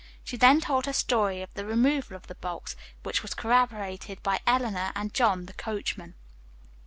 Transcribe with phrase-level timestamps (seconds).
[0.23, 4.39] She then told her story of the removal of the box, which was corroborated by
[4.47, 6.15] Eleanor and John, the coachman.